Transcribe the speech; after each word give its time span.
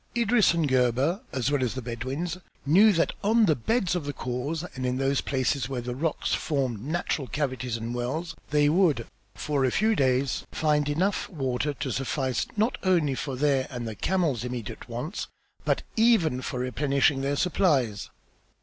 Idris 0.17 0.55
and 0.55 0.67
Gebhr 0.67 1.21
as 1.31 1.51
well 1.51 1.61
as 1.63 1.75
the 1.75 1.81
Bedouins 1.83 2.39
knew 2.65 2.91
that 2.93 3.13
on 3.23 3.45
the 3.45 3.55
beds 3.55 3.93
of 3.95 4.05
the 4.05 4.13
khors 4.13 4.63
and 4.73 4.83
in 4.83 4.97
those 4.97 5.21
places 5.21 5.69
where 5.69 5.79
the 5.79 5.93
rocks 5.93 6.33
formed 6.33 6.81
natural 6.83 7.27
cavities 7.27 7.77
and 7.77 7.93
wells 7.93 8.35
they 8.49 8.67
would, 8.67 9.05
for 9.35 9.63
a 9.63 9.69
few 9.69 9.95
days, 9.95 10.43
find 10.51 10.89
enough 10.89 11.29
water 11.29 11.71
to 11.75 11.91
suffice 11.91 12.47
not 12.57 12.79
only 12.81 13.13
for 13.13 13.35
their 13.35 13.67
and 13.69 13.87
the 13.87 13.93
camels' 13.93 14.43
immediate 14.43 14.89
wants 14.89 15.27
but 15.65 15.83
even 15.95 16.41
for 16.41 16.59
replenishing 16.61 17.21
their 17.21 17.35
supplies. 17.35 18.09